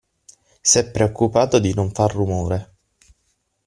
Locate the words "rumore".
2.11-2.73